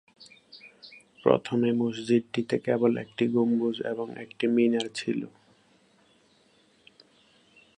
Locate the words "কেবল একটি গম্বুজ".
2.59-3.77